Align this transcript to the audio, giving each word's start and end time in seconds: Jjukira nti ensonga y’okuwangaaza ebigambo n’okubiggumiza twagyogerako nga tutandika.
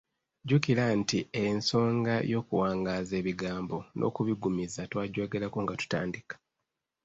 Jjukira 0.43 0.85
nti 0.99 1.19
ensonga 1.43 2.15
y’okuwangaaza 2.31 3.13
ebigambo 3.21 3.77
n’okubiggumiza 3.97 4.81
twagyogerako 4.91 5.57
nga 5.63 5.73
tutandika. 5.81 6.35